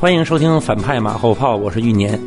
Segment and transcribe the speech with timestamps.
[0.00, 2.18] 欢迎收听反派马后炮，我是玉年，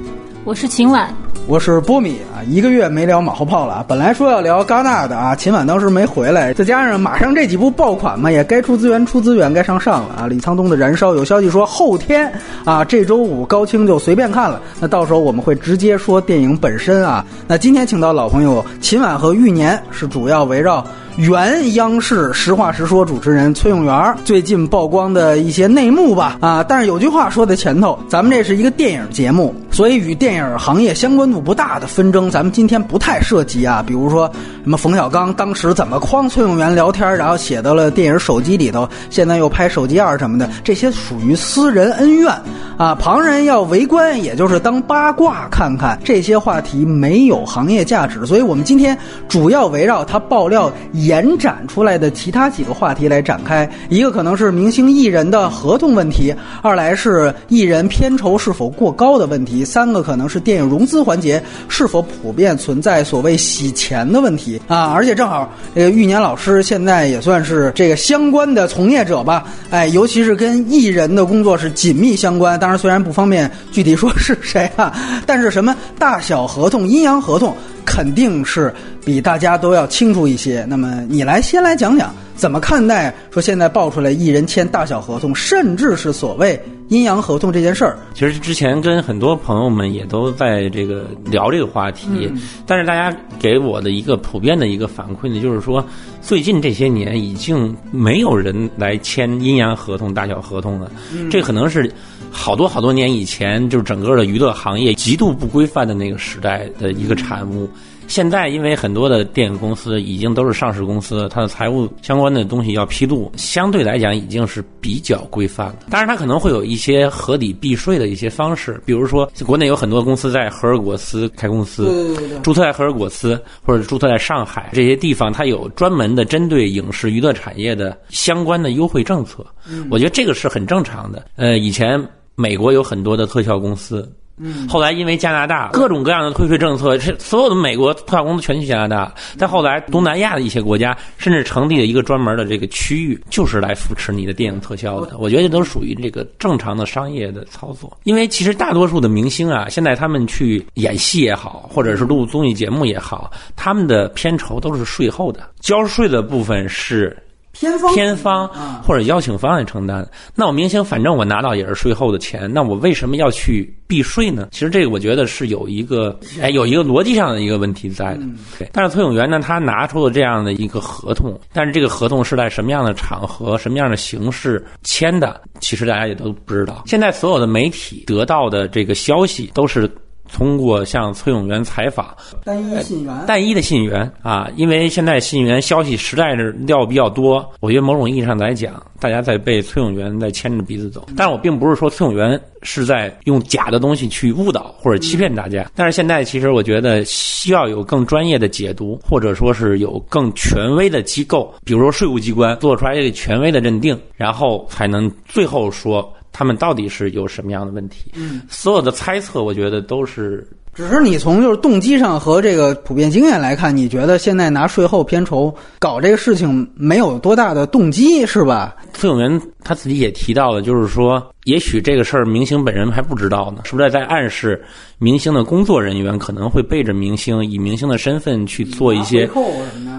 [0.43, 1.11] 我是秦晚。
[1.47, 3.85] 我是波米啊，一个月没聊马后炮了啊。
[3.87, 10.27] 本来说要聊戛纳的啊，秦晚当时没回来，再加上马上这几部爆款嘛，也该出资源出资源，该上上了啊。
[10.27, 12.31] 李沧东的《燃烧》有消息说后天
[12.63, 14.61] 啊，这周五高清就随便看了。
[14.79, 17.25] 那到时候我们会直接说电影本身啊。
[17.47, 20.85] 那今天请到老朋友秦晚和玉年，是主要围绕。
[21.17, 33.83] 原央视《实话实说》主持人崔永元最近曝光的一些内幕吧，啊，但是有句话说在前头，咱们这是一个电影节目，所以与电影行业相关度不大的纷争，咱们今天不太涉及啊。
[33.85, 34.27] 比如说
[34.63, 42.33] 什么冯小刚当时怎么诓崔永元聊天，然后写到了电影手机里头，现在又拍手机二什么的，这些属于私人恩怨
[42.77, 45.99] 啊，旁人要围观，也就是当八卦看看。
[46.03, 50.71] 这些话题没有行业价值，所以我们今天主要围绕他爆料。
[50.93, 64.91] 延展出来的其他几个话题来展开，一个可能是明星艺人的合同问题，二来是艺人片酬是否过高的问题，三个可能是电影融资环节是否普遍存在所谓洗钱的问题啊！
[64.93, 72.59] 而且正好这个玉年老师现在也算是这个相关的从业者吧，哎，尤其是跟艺人的工作是紧密相关。
[72.63, 74.95] 当然，虽然不方便具体说是谁啊，
[75.27, 77.53] 但是什么大小合同、阴阳合同。
[77.85, 78.73] 肯定是
[79.05, 80.65] 比大家都要清楚一些。
[80.67, 87.97] 那么你来先来讲讲，怎么看待说现在爆出来艺人签大小合同，甚至是所谓阴阳合同这件事儿？
[88.13, 92.31] 其实之前跟很多朋友们也都在这个聊这个话题，
[92.67, 95.83] 但是大家给我的一个普遍的一个反馈呢，就是说
[96.21, 100.91] 最近这些年已经没有人来签阴阳合同、大小合同了。
[101.31, 101.91] 这可能是
[102.31, 107.69] 好多好多年以前，就是整个的娱乐行业极度不规范的那个时代的一个产物。
[108.07, 115.75] 现在，因为很多的电影公司已经都是上市公司，它的财务相关的东西要披露，相对来讲已经是比较规范了。
[115.89, 129.45] 当然，它可能会有一些合理避税的一些方式，比如说，国内有很多公司在荷尔果斯开公司，注册在荷尔果斯或者注册在上海这些地方，它有专门的针对影视娱乐产业的相关的优惠政策。
[129.89, 131.25] 我觉得这个是很正常的。
[131.35, 131.99] 呃，以前
[132.35, 134.11] 美国有很多的特效公司。
[134.37, 139.13] 嗯，后来因为加拿大各种各样的退税政策，是所有的美国特效公司全去加拿大。
[139.37, 145.17] 再后来，东南亚的一些国家甚至成立了一个专门的这个区域，就是来扶持你的电影特效的。
[145.19, 147.95] 我觉得这都属于这个正常的商业的操作。
[148.03, 157.15] 因为其实大多数的明星啊，现在他们去演戏也好，或者是录综艺节目也好，他们的片酬都是税后的，交税的部分是。
[157.53, 158.47] 偏方偏方
[158.83, 160.05] 或者邀请方来承担，
[160.35, 164.47] 那我明星反正我拿到也是税后的钱，那我为什么要去避税呢？
[164.51, 168.21] 其实这个我觉得是有一个哎有一个逻辑上的一个问题在的。
[168.57, 176.83] 对，但是崔永元呢，他拿出了这样的一个合同，但是这个合同是在什么样的场合、什么样的形式签的，其实大家也都不知道。
[176.87, 179.89] 现在所有的媒体得到的这个消息都是。
[180.33, 182.07] 通过向崔永元采访，
[182.43, 191.05] 单一信源，单一的信源啊，因为现在信源消息实在是料比较多，我觉得某种意义上来讲，大家在被崔永元在牵着鼻子走。
[191.15, 195.69] 但是我并不是说崔永元是在用假的东西去误导或者欺骗大家。
[195.75, 206.11] 但是现在其实我觉得需要有更专业的解读，或者说是有更权威的机构，比如说税务机关做出来这个权威的认定，然后才能最后说。
[206.33, 208.11] 他们到底是有什么样的问题？
[208.15, 210.45] 嗯，所有的猜测，我觉得都是。
[210.73, 218.75] 只是你从就是动机上和这个普遍经验来看，你觉得现在拿税后片酬搞这个事情没有多大的动机，是吧？
[218.91, 224.63] 崔永元他自己也提到了，就是说，也许这个事儿明星本人还不知道呢，是不是在暗示
[224.99, 229.25] 明星的工作人员可能会背着明星，以明星的身份去做一些，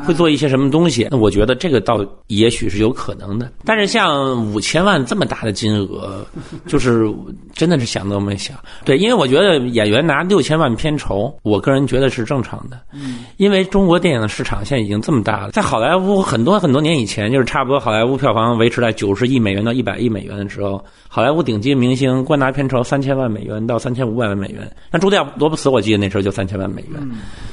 [0.07, 1.09] 会做一些什么东西？
[1.11, 3.51] 那我觉得这个倒也许是有可能的。
[3.65, 6.25] 但是像五千万这么大的金额，
[6.67, 7.13] 就是
[7.53, 8.57] 真的是想都没想。
[8.87, 12.79] 对，因为我觉得演员拿六千万片酬，我个人觉得是正常的。
[12.93, 18.85] 嗯，因为中国电影的市场现在已经这么大了，在好莱坞很多很多年以前，就是差不多好莱坞票房维持。
[18.85, 24.71] 在九十亿美元到一百亿美元的时候，好莱坞顶级明星官拿片酬三千万美元到三千五百万美元。
[24.91, 27.11] 那朱迪亚罗伯茨，我记得那时候就三千万美元。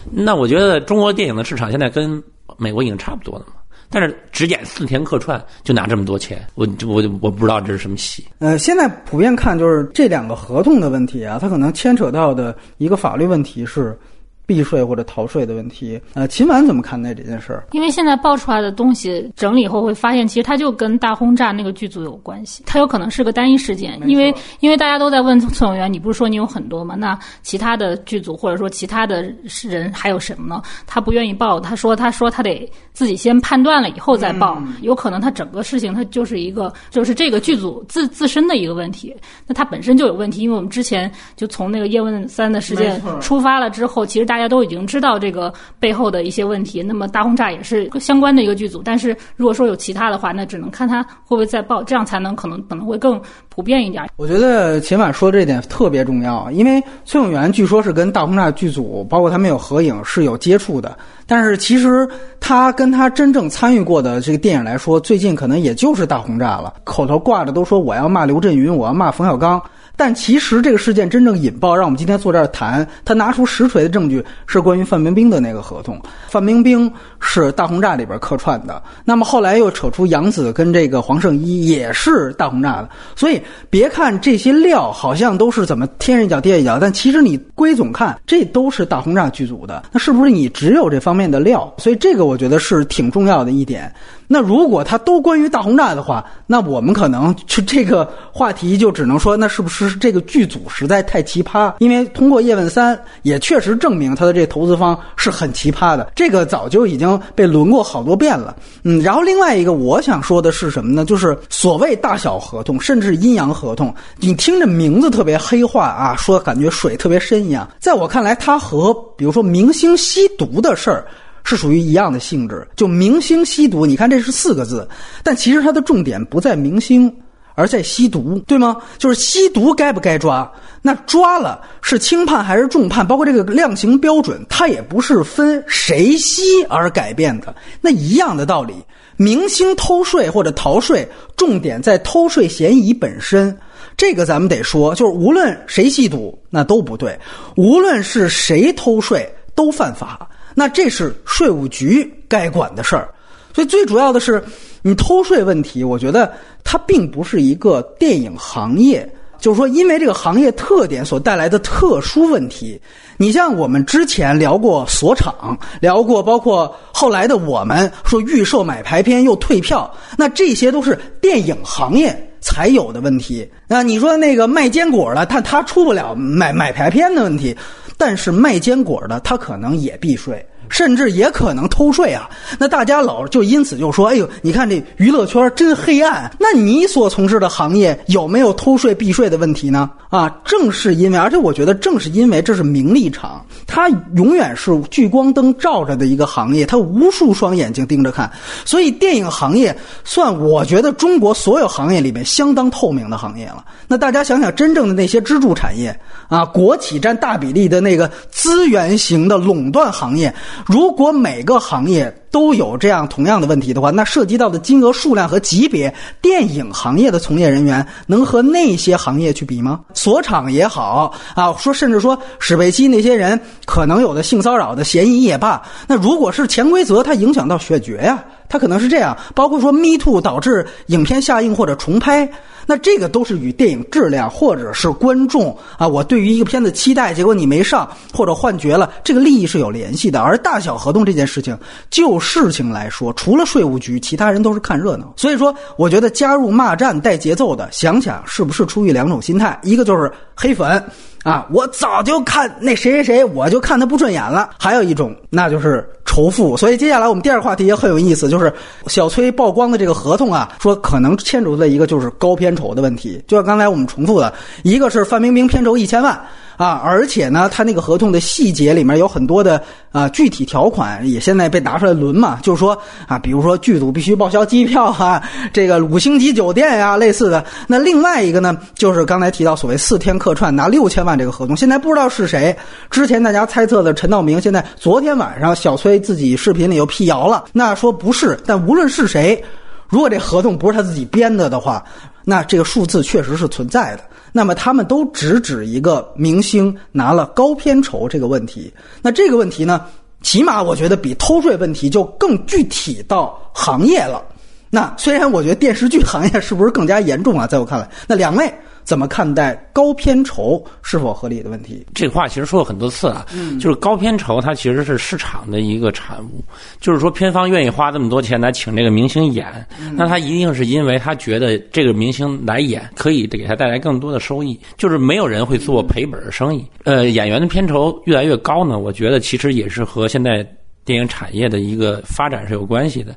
[0.10, 2.24] 那我觉得中国电影的市场现在跟
[2.58, 3.54] 美国已经差不多了嘛。
[3.90, 8.26] 但是只演四天客串就拿这么多钱，我我我不知道这是什么戏。
[8.40, 13.98] 呃，现在普遍看就是这两个合同的问题啊，它可能牵扯到的一个法律问题是。
[14.46, 16.00] 避税或者逃税的问题。
[16.14, 17.64] 呃，秦晚怎么看待这件事儿？
[17.72, 24.00] 因为现在爆出来的东西整理以后会发现，其实它就跟大轰炸那个剧组有关系，它有可能是个单一事件。
[24.06, 26.96] 因为因为大家都在问崔永元，你不是说你有很多吗？
[26.96, 29.34] 那其他的剧组或者说其他的
[29.64, 30.62] 人还有什么呢？
[30.86, 39.16] 他不愿意报，他说他说他得自己先判断了以后再报，有可能他整个事情他就是一个就是这个剧组自自身的一个问题，
[39.48, 40.42] 那他本身就有问题。
[40.42, 46.82] 因为我们之前就从那个叶问三的事件出发了之后，其实大家都已经知道这个背后的一些问题。
[46.82, 54.02] 那么大轰炸也是相关的一个剧组，但是如果说有其他的话，那只能看他会不会再报，这样才能可能可能会更普遍一点。
[54.16, 60.98] 我觉得秦晚说的这点特别重要，因为崔永元据说是跟大轰炸剧组，包括他们有合影是有接触的，
[61.28, 62.08] 但是其实
[62.40, 69.62] 他跟他真正参与过的这个电影来说，最近可能也就是大轰炸了，口头挂着都说我要骂刘震云，我要骂冯小刚。
[70.02, 76.02] 但其实这个事件真正引爆，让我们今天坐这儿谈，他拿出实锤的证据是关于范冰冰的那个合同。
[76.28, 82.90] 范冰冰是大轰炸里边客串的，那么后来又扯出杨紫跟这个黄圣依也是大轰炸的。
[83.16, 89.84] 所以别看这些料好像都是怎么天上一脚地下一脚，但其实你归总看，这都是大轰炸剧组的。
[89.92, 91.72] 那是不是你只有这方面的料？
[91.78, 93.94] 所以这个我觉得是挺重要的一点。
[94.28, 101.74] 那如果它都关于大轰炸的话，那我们可能就这个话题就只能说，那是不是这个剧组实在太奇葩？
[101.80, 108.56] 因为通过《叶问三》也确实证明他的这投资方是很奇葩的，这个早就已经被轮过好多遍了。
[108.84, 111.06] 嗯，然后另外一个我想说的是什么呢？
[111.06, 117.70] 就是所谓大小合同，甚至阴阳合同，你听着名字特别黑化啊，说感觉水特别深一样。
[117.80, 121.06] 在我看来，它和比如说明星吸毒的事儿。
[121.44, 124.88] 是属于一样的性质，就明星吸毒，你看这是四个字，
[125.24, 127.12] 但其实它的重点不在明星，
[127.56, 128.78] 而在吸毒，对吗？
[128.98, 130.52] 就是吸毒该不该抓？
[130.82, 133.06] 那抓了是轻判还是重判？
[133.06, 137.54] 包括这个量刑标准，它也不是分谁吸而改变的。
[137.80, 138.74] 那一样的道理，
[139.16, 141.08] 明星偷税或者逃税，
[141.38, 143.56] 重点在偷税嫌疑本身。
[143.98, 147.12] 这个咱们得说，就是无论谁吸毒，那都不对；
[147.56, 150.28] 无论是谁偷税，都犯法。
[150.56, 153.14] 那这是税务局该管的事儿，
[153.54, 154.44] 所以最主要的是，
[154.82, 156.32] 你偷税问题，我觉得
[156.64, 159.08] 它并不是一个电影行业，
[159.40, 162.80] 就是说因为这个行业特点所带来的特殊问题。
[163.18, 173.48] 你像我们之前聊过锁场，聊过包括后来的我们说预售买排片又退票，那这些都是电影行业才有的问题。
[173.68, 177.56] 那你说那个卖坚果的，他他出不了买买排片的问题。
[177.98, 180.44] 但是卖坚果的，他可能也避税。
[180.72, 182.28] 甚至也可能偷税啊！
[182.58, 189.92] 那大家老就因此就说：“哎呦，你看这娱乐圈真黑暗。”那你所从事的行业有没有偷税避税的问题呢？
[190.10, 198.32] 啊，正是因为，而且我觉得正是因为这是名利场，它永远是聚光灯照着的一个行业，它无数双眼睛盯着看。
[198.66, 203.64] 所以电影行业算我觉得中国所有行业里面相当透明的行业了。
[203.88, 205.98] 那大家想想，真正的那些支柱产业
[206.32, 210.34] 啊，国企占大比例的那个资源型的垄断行业。
[210.66, 219.82] 如果每个行业都有这样同样的问题的话，那涉及到的金额、数量和级别，电影行业的从业人员能和那些行业去比吗？
[219.94, 229.18] 锁场也好啊，说甚至说史贝西那些人可能有的性骚扰的嫌疑也罢，那如果是潜规则，它影响到选角呀，它可能是这样。
[229.36, 232.32] 包括说 Me Too 导致影片下映或者重拍。
[232.72, 240.22] 那这个都是与电影质量，或者是观众啊，我对于一个片子期待，结果你没上或者换角了，这个利益是有联系的。
[240.22, 241.58] 而大小合同这件事情，
[241.90, 245.14] 就事情来说，除了税务局，其他人都是看热闹。
[245.18, 250.82] 所以说，我觉得加入骂战带节奏的，想想是不是出于两种心态，一个就是黑粉。
[251.24, 254.50] 啊，我早就看那谁谁谁，我就看他不顺眼了。
[254.58, 256.56] 还有一种，那就是仇富。
[256.58, 258.54] 所以接下来我们第二个话题也很有意思，就是
[258.88, 263.22] 小崔曝光的这个合同啊，说可能牵扯的一个就是高片酬的问题。
[263.28, 266.20] 就像刚才我们重复的，一个是范冰冰片酬一千万。
[266.58, 269.60] 啊，而且呢，他那个合同的细节里面有很多的
[269.92, 272.38] 啊具体条款，也现在被拿出来轮嘛。
[272.44, 272.78] 就是说
[273.08, 277.44] 啊，比如说剧组必须报销机票啊，这个五星级酒店呀，类似的。
[277.66, 282.56] 那另外一个呢，就是刚才提到所谓四天客串拿六千万这个合同，现在不知道是谁。
[282.92, 288.40] 之前大家猜测的陈道明，现在昨天晚上小崔自己视频里又辟谣了，那说不是。
[288.46, 289.44] 但无论是谁，
[289.90, 291.84] 如果这合同不是他自己编的的话，
[292.24, 294.04] 那这个数字确实是存在的。
[294.32, 298.74] 那么他们都直指一个明星拿了高片酬这个问题。
[299.02, 299.86] 那这个问题呢，
[300.22, 304.24] 起码我觉得比偷税问题就更具体到行业了。
[304.70, 307.46] 那虽然我觉得电视剧行业是不是更加严重啊？
[307.46, 308.50] 在我看来，那两位
[308.84, 311.86] 怎么看待高片酬是否合理的问题。
[311.94, 313.26] 这话其实说过很多次啊，
[313.60, 316.44] 就是高片酬它其实是市场的一个产物，
[316.80, 319.46] 就是说片方愿意花这么多钱来请这个明星演，
[319.94, 326.66] 那他一定是因为他觉得这个明星来演可以给他带来更多的收益，就是没有人会做赔本的生意。
[326.84, 330.46] 呃，演员的片酬越来越高呢，我觉得其实也是和现在
[330.84, 333.16] 电影产业的一个发展是有关系的。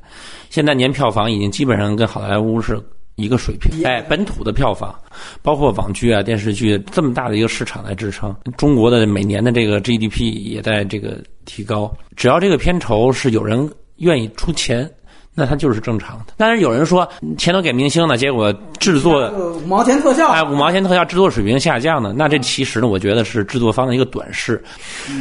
[0.49, 2.79] 现在年票房已经基本上跟好莱坞是
[3.15, 4.93] 一个水平，哎，本土的票房，
[5.41, 11.91] 包括网剧啊、电视剧这么大的一个市场来支撑，中国的每年的这个 GDP 也在这个提高。
[12.15, 14.89] 只要这个片酬是有人愿意出钱。
[15.35, 16.33] 那它就是正常的。
[16.37, 22.13] 但是有人说钱都给明星了，结果制作五毛钱特效，哎，五毛钱特效制作水平下降了？
[22.13, 24.63] 那这其实呢，我觉得是制作方的一个短视。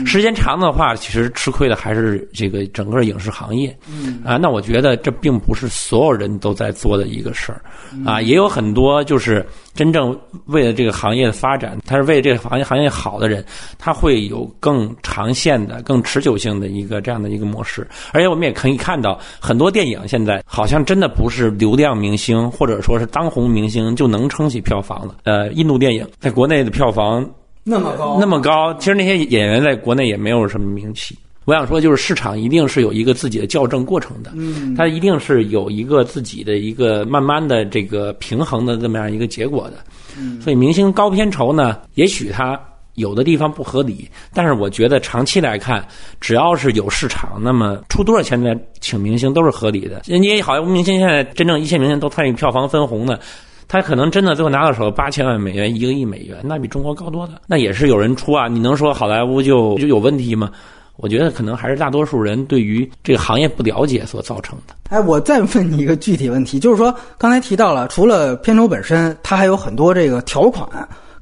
[0.06, 3.76] 时间长的话，其实吃亏的还是这个整个影视行业。
[4.24, 7.60] 啊，那我觉得这并不是所有人都在做的一个事儿。
[8.06, 9.44] 啊，也有很多就是
[9.74, 10.16] 真正
[10.46, 13.44] 为了这个行业的发展，他是为这个行业行业好的人，
[13.78, 17.86] 他会有更长线的、更持久性的一个这样的一个模式。
[18.12, 20.00] 而且我们也可以看到很多电影。
[20.06, 25.16] 现在好像真的不是流量明星或者说是当红明星就能撑起票房了。
[25.24, 27.28] 呃，印度电影在国内的票房
[27.64, 31.18] 那么高，那么高，其实那些演员在国内也没有什么名气。
[31.44, 39.76] 我想说，就是市场一定是有一个自己的校正过程的，嗯，它一定是有一个自己的一个慢慢的这个平衡的这么样一个结果的。
[40.18, 42.60] 嗯，所以明星高片酬呢，也许它。
[42.96, 45.84] 有的地方不合理，但是我觉得长期来看，
[46.20, 50.02] 只要是有市场，那么出多少钱来请明星都是合理的。
[50.06, 53.18] 人家好莱坞明星现在真正一线明星都参与票房分红的，
[53.66, 57.42] 他可能真的最后拿到手八千万美元、一个亿美元，那比中国高多了。
[57.48, 60.52] 那也是有人出啊，你能说好莱坞就就有问题吗？
[60.96, 64.74] 我觉得可能还是大多数人对于这个行业不了解所造成的。
[64.90, 70.68] 哎，我再问你一个具体问题，就是说刚才提到了，除了片酬本身，它还有很多这个条款。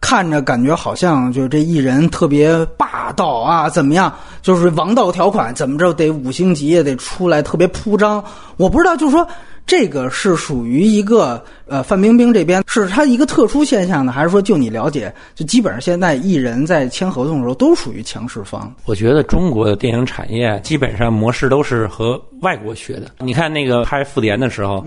[0.05, 4.13] 看着感觉好像就这艺人特别霸道啊，怎么样？
[4.43, 8.23] 就是王道条款，怎么着得五星级也得出来，特别铺张。
[8.57, 9.25] 我不知道，就是说
[9.67, 18.71] 这个是属于一个呃范冰冰这边是她一个特殊现象呢，还是说就你了解，就基本上现在艺人在签合同的时候都属于强势方？
[18.85, 23.07] 我觉得中国的电影产业基本上模式都是和外国学的。
[23.21, 24.85] 你看那个拍《复联》的时候，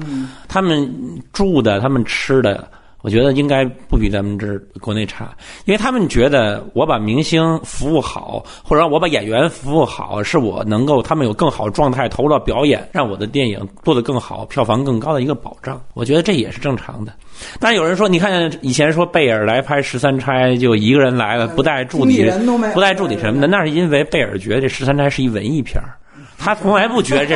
[0.48, 0.88] 他们
[1.34, 2.68] 住的，他们吃的。
[3.06, 5.32] 我觉得应该不比咱们这国内差，
[5.66, 15.80] 因为他们觉得我把明星服务好，或者我把演员服务好，是我能够他们有更好状态投入到表演，让我的电影做得更好，票房更高的一个保障。
[15.94, 17.14] 我觉得这也是正常的。
[17.60, 22.28] 但是有人说，你看以前说贝尔来拍《十三钗》，就一个人来了，不带助理，
[22.74, 25.94] 不带助理什么的，那是因为贝尔觉得这《十三钗》是一文艺片儿。
[26.38, 27.36] 他从来不觉得这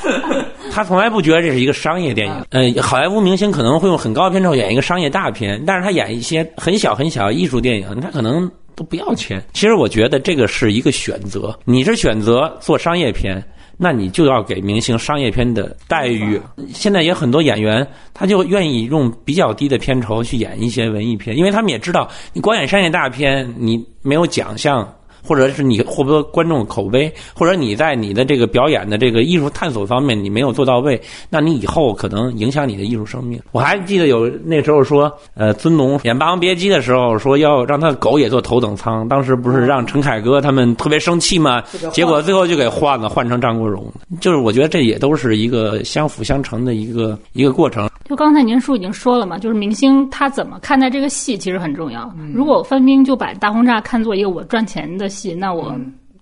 [0.00, 2.34] 是， 他从来不觉得这是一个商业电影。
[2.50, 9.42] 呃，好莱坞明星可能会用很高的片酬演一个商业大片，但是他演一些很小很小艺术电影，他可能都不要钱。
[9.52, 13.42] 其实我觉得这个是一个选择，你是选择做商业片，
[13.76, 16.40] 那你就要给明星商业片的待遇。
[16.72, 24.88] 现在也很多演员，他就愿意用比较低的片酬去演一些文艺片，因为他们也知道，你光演商业大片，你没有奖项。
[25.24, 33.40] 或者是你获不得观众口碑，或者你在你的这个表演的这个艺术探索方面你没有做到位，那你以后可能影响你的艺术生命。
[33.52, 41.62] 我还记得有那时候说，呃，尊龙演《霸王别姬》的时候说要让他的狗也坐头等舱，当时不是让陈凯歌他们特别生气吗？
[41.92, 43.86] 结果最后就给换了，换成张国荣。
[44.20, 47.88] 就是我觉得这也都是一个相辅相成的一个一个过程。
[48.08, 52.12] 就刚才您叔已经说了嘛，就是明星他怎么看待这个戏其实很重要。
[52.34, 55.76] 如果范冰就把大轰炸看作一个我赚钱的戏，那我。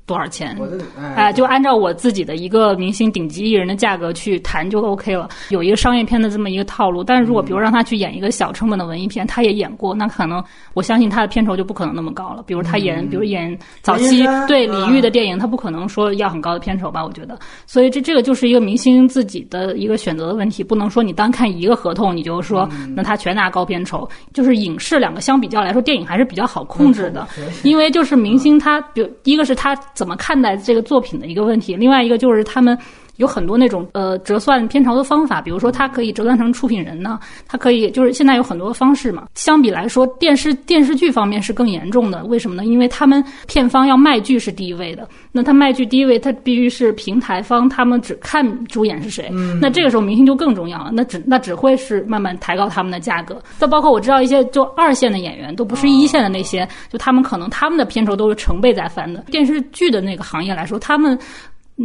[0.09, 0.57] 多少钱？
[1.15, 5.29] 哎，就按照我自己的一个明星顶级艺人的价格去谈就 OK 了。
[5.51, 12.43] 有一个商业片的这么一个套路，但是如果比如让他去演一个小成本的文艺片，他也演过，那可能我相信他的片酬就不可能那么高了。
[12.47, 17.05] 比如他演，比如演早期对李玉的电影，他不可能说要很高的片酬吧？
[17.05, 24.09] 我觉得，所以这这个就是一个明星自己的一个选择的问题，不能说你单看一个合同你就说那他全拿高片酬。
[24.33, 27.29] 就是影视两个相比较来说，电影还是比较好控制的，
[27.63, 29.77] 因为就是明星他，比如一个是他。
[29.99, 31.75] 怎么看待这个作品的一个问题？
[31.75, 32.79] 另外一个就是他们。
[33.19, 39.27] 有很多那种呃折算片酬的方法，比如说它可以折算成出品人呢，它可以就是现在有很多方式嘛。
[39.35, 42.65] 相比来说，电视电视剧方面是更严重的，为什么呢？
[42.65, 49.29] 因为他们片方要卖剧是第一位的，那他卖剧第一位，他必须是平台方，他们只看主演是谁，
[49.61, 53.43] 那这个时候明星就更重要了，那只那只会是慢慢抬高他们的价格。
[53.59, 59.25] 再包括我知道一些就二线的演员，都不是一线的那些，就他们可能他们的片酬都是成倍在翻的。
[59.31, 61.19] 电视剧的那个行业来说，他们。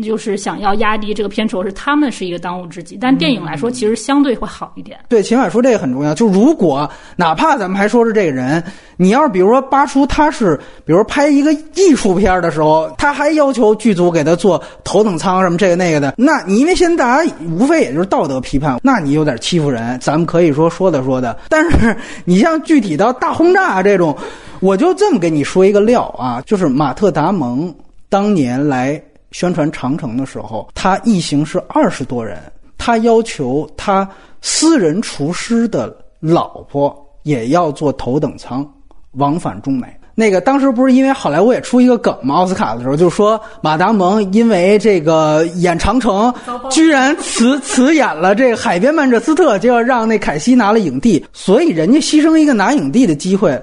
[0.02, 2.98] 就是想要压低这个片酬，是他们是一个当务之急。
[3.00, 4.98] 但电影来说，其实相对会好一点。
[5.08, 6.16] 对，秦晚说这个很重要。
[6.16, 8.64] 就如果哪怕咱们还说是这个人，
[8.98, 21.38] 你要是比如说扒出他是，比如拍一个艺术片的时候，他还要求剧组给他做头等舱什么这个那个的，那你因为现在大家无非也就是道德批判，那你有点欺负人，咱们可以说说的说的。
[21.50, 21.96] 但是
[22.26, 24.18] 你像具体到大轰炸这种，
[24.60, 27.72] 我就这么跟你说一个料啊，就是马特·达蒙
[28.10, 29.00] 当年来。
[29.34, 32.40] 宣传长城的时候，他一行是二十多人，
[32.78, 34.08] 他要求他
[34.42, 38.66] 私人厨师的老婆也要坐头等舱
[39.14, 39.88] 往返中美。
[40.16, 42.36] 那个当时不是因为好莱坞也出一个梗吗？
[42.36, 46.32] 奥斯卡的时候就说马达蒙因为这个演长城，
[46.70, 53.60] 居然辞辞演了这个海边曼彻斯特，就要让那凯西拿了影帝，所以人家牺牲一个拿影帝的机会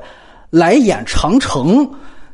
[0.51, 1.89] 来演长城，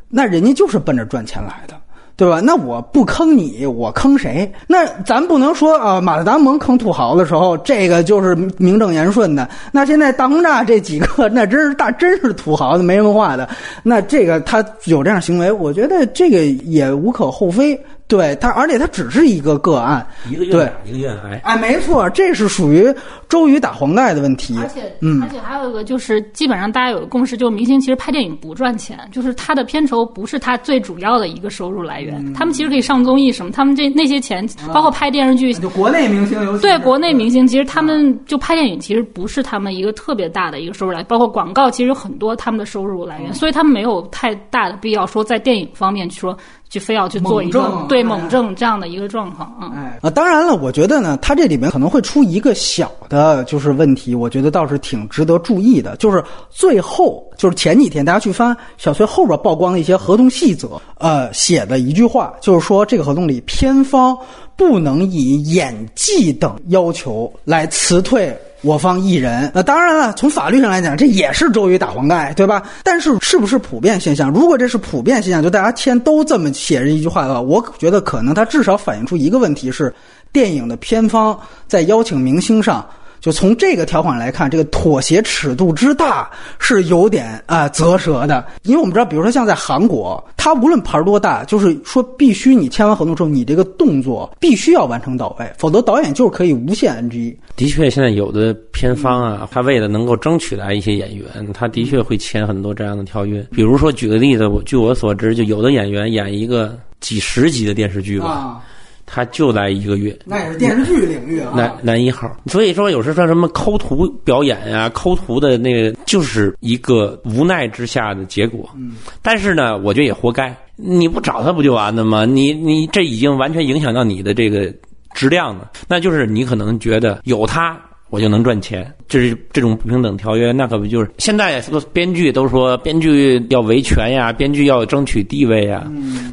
[0.09, 1.75] 那人家就是奔着赚钱来的。
[2.16, 2.40] 对吧？
[2.40, 4.50] 那我不坑你，我坑谁？
[4.66, 9.46] 那咱不能说啊，马特达蒙坑土豪的时候，这个就是名正言顺的。
[9.70, 13.46] 那现在大轰炸这几个，那真是大，真是土豪的，没文化的。
[13.82, 17.78] 那这个他有这样行为，我觉得这个也无可厚非。
[18.08, 20.72] 对他，而且他只是一个个案，一个月对。
[20.84, 22.86] 一个月来，哎，没错，这是属于
[23.28, 24.56] 周瑜打黄盖的问题。
[24.60, 32.32] 而且，嗯，而且还有一个就是，基本上大家有个共识，就是明星其实拍电影不赚钱，就是他的片酬不是他最主要的一个收入来源。
[32.32, 46.36] 他们其实可以上综艺什么，他们这那些钱，包括拍电视剧，就国内明星有对国内明星，其实他们就拍电影，其实不是他们一个特别大的一个收入来，包括广告，其实有很多他们的收入来源，所以他们没有太大的必要说在电影方面去说。
[46.68, 49.94] 就非要去做一个对猛症这样的一个状况啊！
[50.02, 64.16] 啊，当然了，我觉得呢，它这里面可能会出一个小的，就是问题，我觉得倒是挺值得注意的，就是最后，就是前几天大家去翻小崔后边曝光的一些合同细则，呃，写的一句话，就是说这个合同里片方
[64.56, 68.37] 不能以演技等要求来辞退。
[68.66, 72.61] 我方一人，那当然了，从法律上来讲，这也是周瑜打黄盖，对吧？
[72.82, 74.28] 但是是不是普遍现象？
[74.28, 79.94] 如果这是普遍现象，就大家签都这么写着一句话的话，我觉得可能它至少反映出一个问题是，
[80.32, 82.85] 电影的片方在邀请明星上。
[83.26, 86.30] 就从这个条款来看，这个妥协尺度之大
[86.61, 88.47] 是有点啊啧舌的。
[88.62, 97.37] 因为我们知道，比如说像在韩国，它无论牌多大，就是说必须你签完合同之后，你这个动作必须要完成到位，否则导演就是可以无限 NG。
[97.56, 103.44] 的确，现在有的片方啊，他为了能够争取来一些演员，他的确会签很多这样的条约。
[103.50, 108.62] 比如说，举个例子，我据我所知，就有的演员演一个几十集的电视剧吧。
[109.07, 112.29] 他就来一个月，那也是电视剧领域啊，男男一号。
[112.47, 118.69] 所以说，有时候说什么抠图表演呀，抠图的那个，就是一个无奈之下的结果。
[118.77, 120.55] 嗯，但是呢，我觉得也活该。
[120.75, 122.27] 你不找他不就完了吗？
[122.27, 124.71] 你你这已经完全影响到你的这个
[125.14, 125.71] 质量了。
[125.88, 127.81] 那就是你可能觉得有他。
[128.09, 131.61] 我就能赚钱，这是这种不平等条约，那可不就是现在
[131.92, 135.85] 编剧都说编剧要维权呀，编剧要争取地位呀。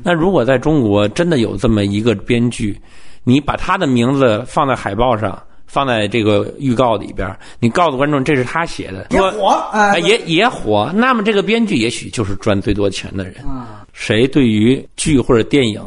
[0.03, 2.79] 那如果在中国真的有这么一个编剧，
[3.23, 10.91] 你把他的名字放在海报上，放在这个预告里边，你告诉观众这是他写的，也火，哎，也也火。
[10.93, 13.35] 那么这个编剧也许就是赚最多钱的人。
[13.93, 15.81] 谁对于剧或者电影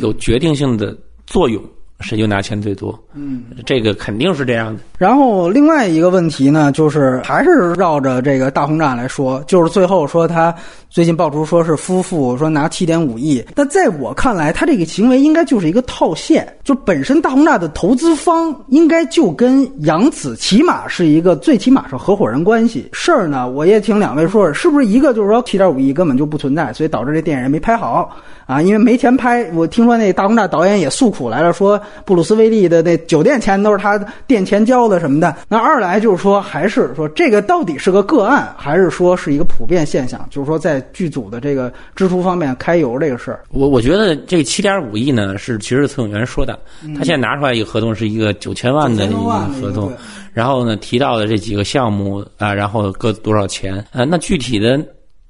[0.00, 0.96] 有决定性的
[1.26, 1.62] 作用？
[2.00, 2.96] 谁就拿钱最多？
[3.14, 4.80] 嗯，这个肯定是这样的。
[4.98, 10.54] 然后另外一个问题呢，就是还是绕着这个大轰炸来说，就是最后说他
[10.88, 22.88] 最近爆出说是夫妇说拿七点五亿，但在我看来，他这个行为应该就是一个套现，就本身大轰炸的投资方应该就跟杨子起码是一个最起码是合伙人关系。
[22.92, 28.14] 事儿呢，我也请两位说说，是不是一个就是说七点五亿根本就不存在，所以导致这电影没拍好。
[28.46, 35.34] 啊，因为没钱拍，我听说那大轰炸导演也诉苦来了，说布鲁斯威利的那酒店钱都是他垫钱交的什么的。
[35.48, 40.24] 那二来就是说，还是说这个到底是个个案，还是说是一个普遍现象？
[40.30, 46.56] 就是说在剧组的这个支出方面开油这个事儿，我我觉得这七点五亿呢，是其实崔永元说的，
[46.96, 49.92] 他现在拿出来一个合同是一个九千万的一个合同，
[50.32, 54.04] 然后呢提到的这几个项目啊，然后各多少钱啊？
[54.04, 54.78] 那具体的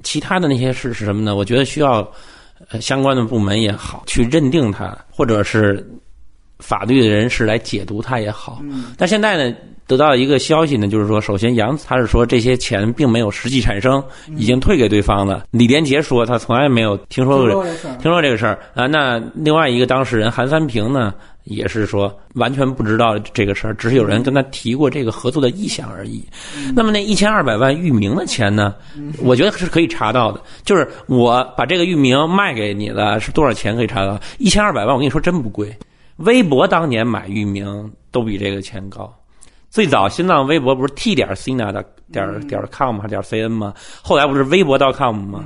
[0.03, 1.35] 其他的那些事是什么呢？
[1.35, 2.07] 我觉得需要。
[2.71, 5.87] 呃，相关的部门也好，去认定它，或者是
[6.59, 8.61] 法律的人士来解读它也好。
[8.97, 14.03] 但现在呢，得到一个消息呢，就是说，首先杨他是说这些钱并没有实际产生，
[14.37, 15.45] 已经退给对方了。
[15.51, 17.65] 李连杰说他从来没有听说过
[18.01, 18.87] 听说这个事儿啊。
[18.87, 21.15] 那另外一个当事人韩三平呢，
[21.47, 26.25] 也是说完全不知道这个事儿，只是有人跟他提过这个合作的意向而已。
[26.75, 28.75] 那么那一千二百万域名的钱呢？
[29.21, 34.21] 我觉得是可以查到的，就是我把这个域名卖给你了，是多少钱可以查到？
[34.39, 35.75] 一千二百万，我跟你说真不贵。
[36.17, 39.13] 微博当年买域名都比这个钱高。
[39.71, 43.75] 最早新浪微博不是 t 点 cna 的点点 com 还点 cn 吗？
[44.03, 45.45] 后来不是微博 .com 吗？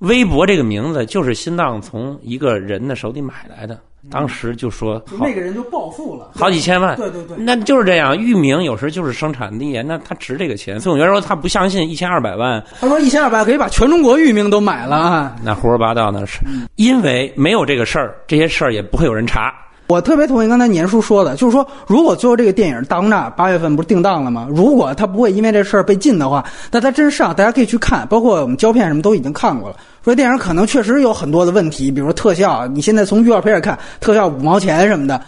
[0.00, 3.80] 微博这个名字就是新浪从一个人的手里买来的。
[4.10, 6.96] 当时就说，那个人就暴富了，好几千万。
[6.96, 8.16] 对对对，那就是这样。
[8.16, 10.80] 域名有时就是生产力，那他值这个钱。
[10.80, 16.40] 宋永元说他不相信一千二百万，他说一千二百万可以把全中国域名都买了，那胡说八道呢是。
[16.76, 19.52] 因为没有这个事儿，这些事儿也不会有人查。
[19.88, 24.46] 我特别同意刚才年叔说的，就是说，如果最后这个电影《大轰炸》八月份不是定档了吗？
[24.50, 29.76] 如果他不会因为这事儿被禁的话，那他真上，大家可以去看，包括我们胶片什么都已经看过了。
[30.04, 35.18] 说电影可能确实有很多的问题，比如说特效，你现在从预告片看，特效五毛钱什么的。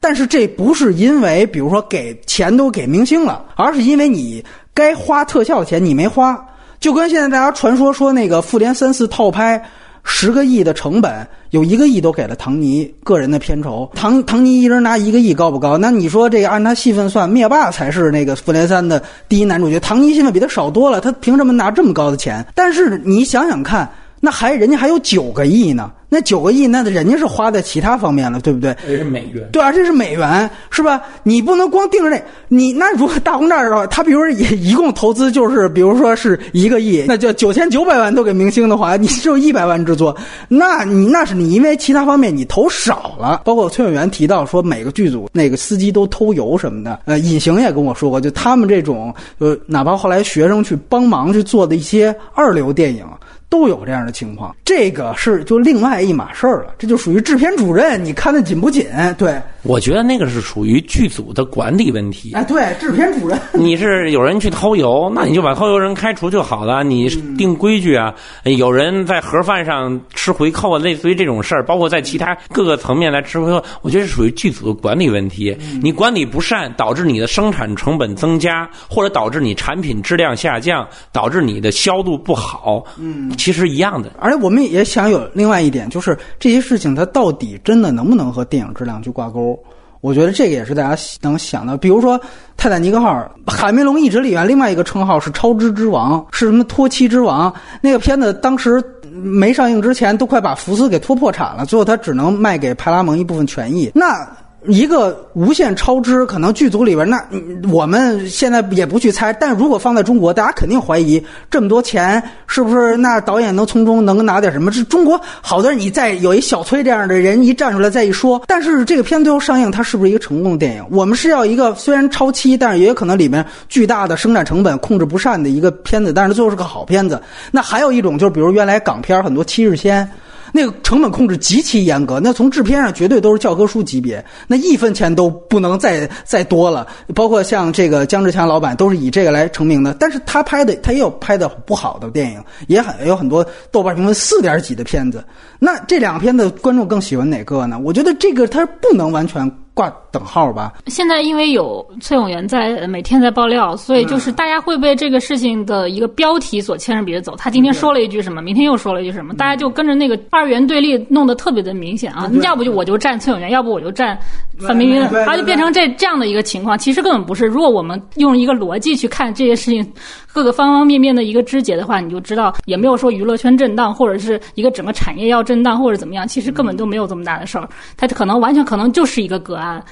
[0.00, 6.38] 但是这不是因为，比如说给钱都给明星了，而是因为你该花特效钱你没花，
[6.78, 9.62] 就跟现在大家传说说那个《复联三四》套拍。
[10.02, 13.90] 十个亿的成本，有一个亿都给了唐尼个人的片酬。
[13.94, 15.76] 唐唐尼一人拿一个亿高不高？
[15.78, 22.44] 那你说这个按他戏份算，灭霸才是那个复联三的第一男主角，唐尼戏份比他少多了，他凭什么拿这么高的钱？
[22.54, 23.88] 但是你想想看，
[24.20, 25.90] 那还人家还有九个亿呢。
[26.12, 28.76] 那九个亿，那人家是花在其他方面了，对不对？
[28.84, 31.00] 这是美元，对啊，这是美元，是吧？
[31.22, 40.16] 你不能光盯着那，你那如果大轰炸的话，他比如说一一共投资就是，比如说是一个亿，那就九千九百万都给明星的话，你只有一百万制作，
[40.48, 43.42] 那你那是你因为其他方面你投少了。
[43.44, 53.04] 包括崔永元提到说，每个剧组那个司机都偷油什么的，呃，隐形也跟我说过，就他们这种，呃，哪怕后来学生去帮忙去做的一些二流电影。
[53.50, 58.86] 都有这样的情况，这个是就另外一码事儿了，这就属于制片主任，你看的紧不紧？
[59.18, 62.32] 对，我觉得那个是属于剧组的管理问题。
[62.32, 66.84] 哎，对，制片主任， 你是有人去偷油，那你就把偷油人开除就好了。
[66.84, 75.56] 你定规矩啊，有人在盒饭上吃回扣啊，类似于这种事儿，包括在其他各个层面来吃回扣，我觉得是属于剧组的管理问题。
[75.82, 82.84] 你管理不善，导致你的生产成本增加，或者导致你产品质量下降，导致你的销路不好。
[82.96, 83.28] 嗯。
[83.40, 89.58] 其实一样的，而且我们也想有另外一点，就是这些事情它到底真的能不能和电影质量去挂钩？
[90.02, 91.76] 我觉得这个也是大家能想到。
[91.76, 92.18] 比如说
[92.56, 93.14] 《泰坦尼克号》，
[93.50, 97.52] 海梅隆一直里面另外一个称号是“超支之王”，是什么“脱漆之王”？
[97.82, 103.90] 那个片子当时没上映之前，都快把福斯给拖破产了，最后他只能卖给派拉蒙一部分权益。
[103.94, 104.26] 那。
[104.66, 107.24] 一个无限超支，可能剧组里边那
[107.72, 114.70] 我们现在也不去猜，但如果放在中国，大家肯定怀疑这么多钱是不是那导演能从中能拿点什么？
[114.70, 120.84] 是中国好多人，你再有一小崔这样的人一站出来再一说，但是这个片最后上映，它是不是一个成功的电影？
[120.90, 127.18] 我们是要一个虽然超期，但是也有可能里面巨大的生产成本控制不善的一个片子，但是最后是个好片子。
[127.50, 130.06] 那还有一种就是，比如原来港片很多七日先。
[130.52, 136.86] 那个成本控制极其严格，那从制片上绝对都是教科书级别，那一分钱都不能再再多了。
[137.14, 145.24] 包括像这个姜志强老板都是以这个来成名的，但是他拍的他也有拍的不好的电影，也很有很多豆瓣评分四点几的片子。
[145.58, 147.78] 那这两个片子观众更喜欢哪个呢？
[147.78, 149.50] 我觉得这个他不能完全。
[149.74, 150.72] 挂等号吧。
[150.86, 157.34] 现在因为有崔永元在每天在爆料，所以就是大家会被这个事情的一个标题所牵着鼻子走。
[157.36, 162.30] 他今天说了一句什么，明天又说了一句什么，大家就跟着那个二元对立弄得特别的明显啊。
[162.42, 164.18] 要不就我就站崔永元，要不我就站
[164.58, 166.76] 范冰冰，他就变成这这样的一个情况。
[166.76, 167.46] 其实根本不是。
[167.46, 169.92] 如果我们用一个逻辑去看这些事情
[170.32, 176.26] 各个方方面面的一个枝节的话，你就知道也没有说娱乐圈震荡，或者是一个整个产业要震荡，或者怎么样。
[176.26, 179.82] 其实根本都没有这么大的事儿，它可能完全可能就是一个个案。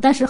[0.00, 0.24] 但是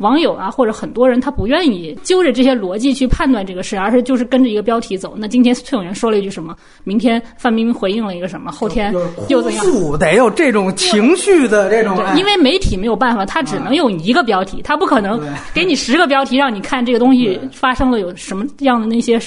[0.00, 5.14] 网友啊，或者很多人他不愿意揪着这些逻辑去判断这个事，而是就是跟着一个标题走。
[5.16, 6.54] 那今天崔永元说了一句什么？
[6.82, 8.52] 明天范冰冰回应了一个什么？
[8.52, 8.94] 后天
[9.30, 9.64] 又怎样？
[9.98, 11.98] 得有这种情绪的这种。
[12.18, 15.18] 因为媒体没有办法，他只能用一个标题，他不可能
[15.54, 19.18] 给你十个标题让你看这个东西发生了有什么样的那些。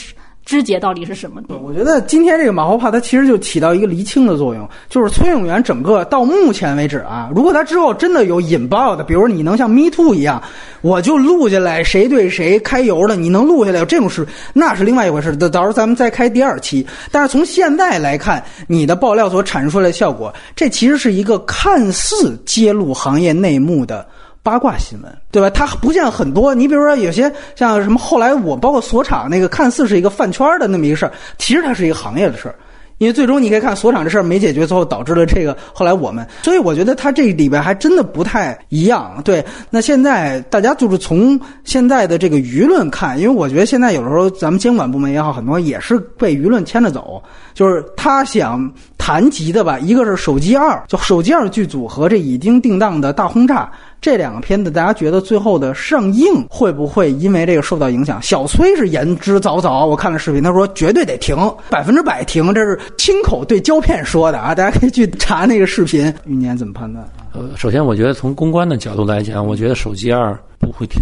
[0.47, 1.41] 枝节到底是什么？
[1.41, 4.65] 对我觉得今天这个马后炮，它其实就起到一个厘清的作用。
[4.89, 10.41] 就是崔永元整个到目前为止啊，如果他之后真的有引爆的，比如你能像 Me Too 一样，
[10.79, 15.35] 我就录下来谁对谁开油了，你能录下来这种事，那是另外一回事。
[15.35, 16.87] 到到时候咱们再开第二期。
[17.11, 24.07] 但是从现在来看，你的爆料所产生出来的效果，这其实是一个看似揭露行业内幕的。
[24.47, 25.49] 八卦新闻，对吧？
[25.49, 32.55] 它不像很多，你比如说有些像什么，后来我包括锁厂那个，看似是一个饭圈的那么一个事儿，其实它是一个行业的事儿。
[32.97, 39.21] 因为最终你可以看锁场这事儿没解决，最后导致了这个后来我们，所以我觉得他这里边还真的不太一样。
[39.23, 47.21] 对，那现在大家就是从现在的这个舆论看，因为我觉得现在有的时候咱们监管部门也好，很多也是被舆论牵着走，
[47.53, 48.71] 就是他想
[49.07, 53.71] 谈及的吧，一个是手机二，就手机二剧组和这已经定档的大轰炸。
[54.01, 58.21] 这两个片子，大家觉得最后的上映会不会因为这个受到影响？
[58.21, 61.37] 小崔是言之凿凿，我看了视频，他说绝对得停，
[61.69, 64.53] 百分之百停，这是亲口对胶片说的啊！
[64.53, 66.13] 大家可以去查那个视频。
[66.25, 67.09] 玉年怎么判断？
[67.31, 71.01] 呃，首先我觉得从公关的角度来讲，我觉得手机二不会停，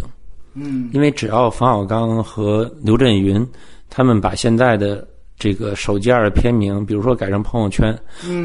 [0.54, 3.44] 嗯，因为只要冯小刚和刘震云
[3.90, 5.04] 他们把现在的。
[5.38, 7.98] 这个手机二的片名，比如说改成朋友圈，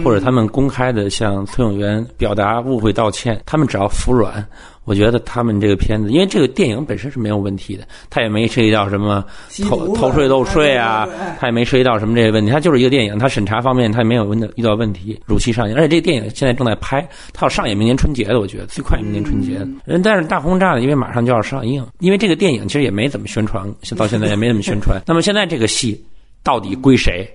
[0.05, 4.45] 或者他们公开的向崔永元表达误会道歉，他们只要服软，
[4.85, 9.25] 我觉得他们这个片子，因为这个电影本身是没有问题的，他也没涉及到什么
[9.69, 19.59] 偷偷税漏税啊，他也没涉及到什么这些问题，他就是一个电影，他审查方面他也没有问遇到问题，如期上映，而且这个电影现在正在拍，他要上演明年春节的，我觉得最快明年春节。
[19.87, 23.65] 嗯，但是大轰炸呢，因为马上就要上映，因为这个电影其实也没怎么宣传，
[23.97, 25.01] 到现在也没怎么宣传。
[25.07, 26.05] 那么现在这个戏。
[26.43, 27.29] 到底归谁？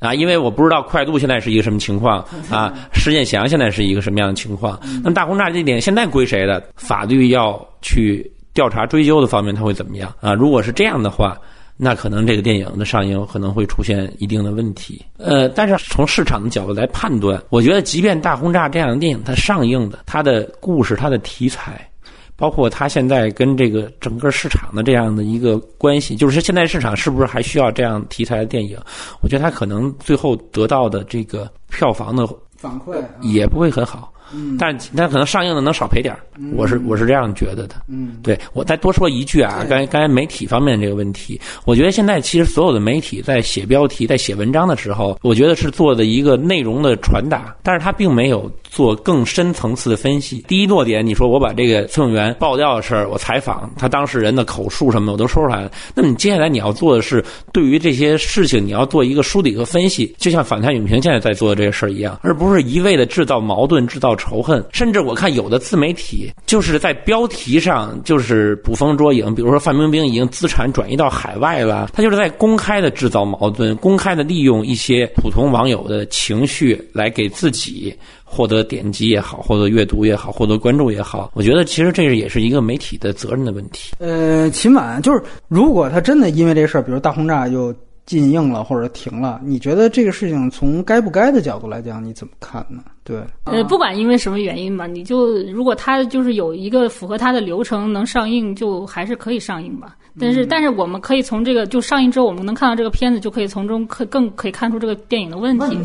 [0.00, 2.18] 啊，因为我不知道快度现在是一个什么情况
[2.50, 4.76] 啊，施建祥现在是一个什么样的情况？
[5.02, 6.60] 那么大轰炸这点现在归谁的？
[6.74, 10.34] 法律要去调查追究的方面，他会怎么样啊？
[10.34, 11.38] 如果是这样的话，
[11.76, 15.00] 那可能这个电影的上映可能会出现一定的问题。
[15.18, 21.88] 呃，但是从市场的角度来判断，我觉得即便大轰炸这样的电影它上映的，它的故事、它的题材。
[22.42, 28.76] 包括它现在跟这个整个市场的这样的一个关系，就是现在市场是不是还需要这样题材的电影？
[29.20, 32.26] 我觉得它可能最后得到的这个票房的
[32.56, 34.12] 反馈也不会很好。
[34.34, 36.16] 嗯，但他可能上映的能少赔点
[36.54, 37.74] 我是我是这样觉得的。
[37.86, 50.42] 嗯，对我再多说一句啊，刚才刚才媒体方面这个问题，我觉得现在其实所有的媒体在写标题、在写文章的时候，我觉得是做的一个内容的传达，但是它并没有做更深层次的分析。
[50.48, 55.70] 第一落点，你说我把这个崔永元爆掉的事儿，我采访他当事人的口述什么的，我都说出来了。
[55.94, 65.02] 那么你接下来你要做的是，对于这些事情，你要做一个梳理和分析，就像反贪影评现在在做的这个事儿一样，而不是一味的制造矛盾、制造仇恨，甚至。
[65.02, 77.92] 我看有的自媒体就是在标题上就是捕风捉影，比如说范冰冰已经资产转移到海外了，他就是在公开的制造矛盾，公开的利用一些普通网友的情绪来给自己
[78.32, 81.30] 获得点击也好，获得阅读也好，获得关注也好。
[81.34, 83.92] 我觉得其实这是也是一个媒体的责任的问题。
[83.98, 87.74] 呃，起码就是如果他真的因为这事儿，比如大轰炸就。
[88.04, 92.82] 禁映了或者停了，你觉得这个事情从该不该的角度来讲，你怎么看呢？
[93.04, 99.96] 对，呃，不管因为什么原因吧，你就如果它就是有一个符合它的流程能上映，就还是可以上映吧。
[100.20, 105.78] 但是，但是我们可以从这个就上映之后，我们能看到这个片子，就可以从中可更可以看出这个电影的问题。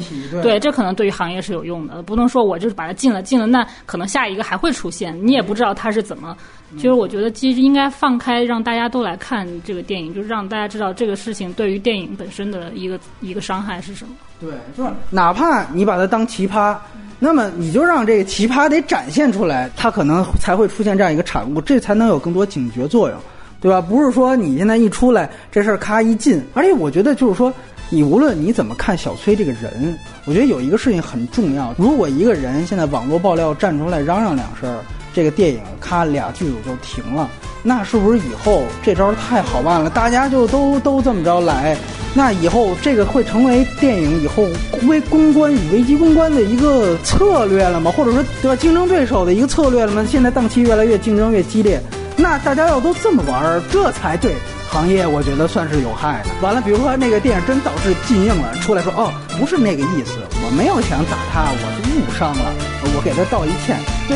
[0.43, 2.03] 对，这可能对于行业是有用的。
[2.03, 6.35] 不能说我就是把它禁了，禁了，那可能下一个还会出现，你也不知道它是怎么。
[6.75, 14.11] 其实我觉得，其实应该放开，让大家都来看这个电影，就是让大家知道这个事情对于电影本身的一个一个伤害是什么。
[14.39, 16.75] 对，就是哪怕你把它当奇葩，
[17.19, 23.17] 那么你就让这个奇葩得展现出来，它可能才会出现这样一个产物，这才能有更多警觉作用。
[23.59, 23.81] 对吧？
[23.81, 27.51] 不是说你现在一出来这事儿咔一进，而且我觉得就是说，
[27.89, 31.73] 你无论你怎么看小崔这个人，我觉得有一个事情很重要。
[31.75, 34.71] 如果一个人现在网络爆料站出来嚷嚷两声，
[35.17, 37.27] 这个电影咔俩剧组就停了，
[37.63, 39.89] 那是不是以后这招太好办了？
[39.89, 41.75] 大家就都都这么着来，
[42.13, 44.47] 那以后这个会成为电影以后
[44.83, 47.91] 危公关与危机公关的一个策略了吗？
[47.97, 48.55] 或者说对吧？
[48.55, 50.05] 竞争对手的一个策略了吗？
[50.07, 51.81] 现在档期越来越竞争越激烈。
[52.15, 54.35] 那大家要都这么玩儿，这才对
[54.69, 56.29] 行业，我觉得算是有害的。
[56.41, 62.53] 完了，比如说那个电影真导致禁映了，出来说哦，不是那个意思，我没有想打他，我是误伤了，
[62.95, 63.79] 我给他道一歉。
[64.07, 64.13] 这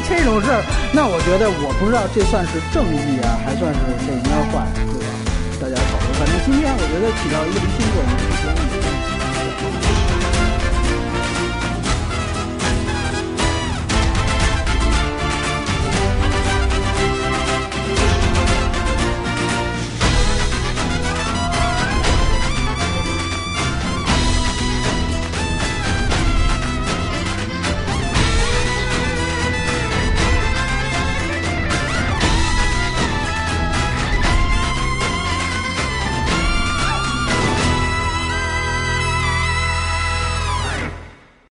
[0.08, 5.08] 这种事儿，那我觉得我不知道这算是正义啊，还算是这蔫坏，对吧？
[5.60, 6.06] 大家讨论。
[6.18, 8.85] 反正今天我觉得起到一个厘清作用，是